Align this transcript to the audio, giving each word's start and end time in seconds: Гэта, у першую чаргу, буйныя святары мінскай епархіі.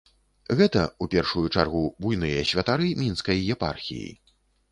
Гэта, 0.61 0.81
у 1.05 1.07
першую 1.15 1.43
чаргу, 1.55 1.83
буйныя 2.05 2.47
святары 2.51 2.87
мінскай 3.05 3.53
епархіі. 3.57 4.09